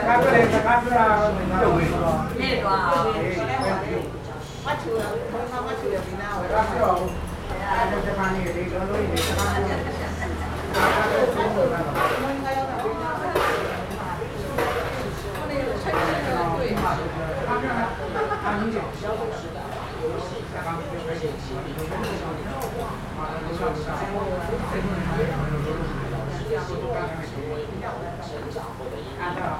[0.00, 0.16] 那
[1.60, 3.04] 个啊，那个啊，
[4.62, 6.54] 我抽了，我他妈抽了，你拿回来。
[7.50, 9.68] 哎呀，他妈的，这个东西，他妈的。
[28.20, 29.59] 成长或者影响。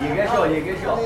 [0.00, 0.96] 应该笑，应该笑。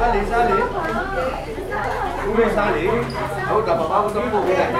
[0.00, 0.52] 三零三零，
[2.26, 2.89] 五六三零。
[3.76, 4.79] 宝宝我怎么不回来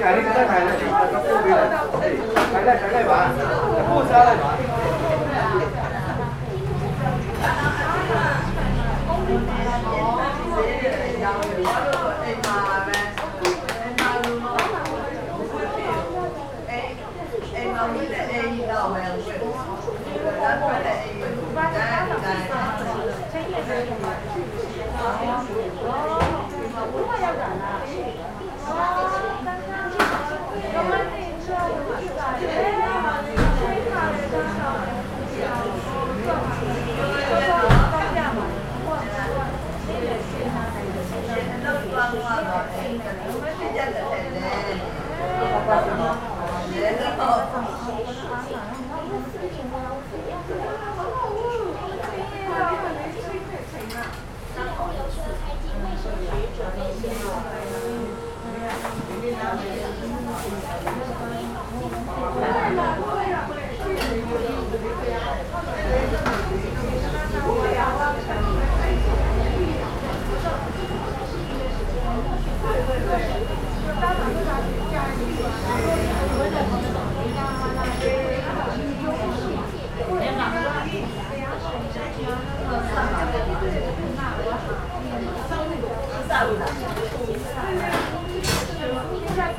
[0.00, 0.72] 家里在哪开呢？
[1.12, 1.48] 在那边，
[2.50, 3.12] 开那开那吧，
[3.86, 4.42] 不收的吧？
[9.92, 9.92] 哦，
[10.56, 10.84] 谁的？
[11.20, 11.68] 杨杨柳，
[12.24, 12.48] 哎妈，
[47.20, 47.22] 哦
[47.52, 47.60] 哦，
[48.00, 51.12] 我那晚哪，我那晚之前没有吃，我肚子好痛
[51.76, 51.84] 啊！
[51.84, 52.16] 我天
[52.48, 54.08] 呀，我那天吃什么了？
[54.56, 55.00] 然后又。
[86.40, 88.00] 2014年
[89.12, 89.52] 1月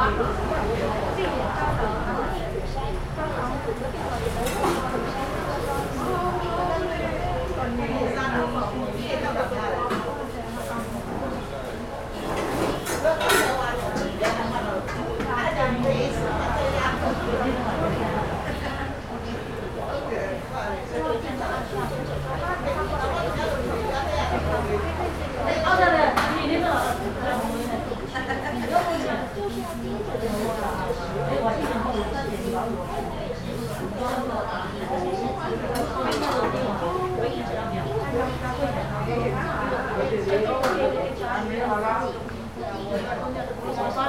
[0.00, 0.39] 1，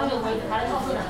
[0.01, 1.05] 他就会还能套出两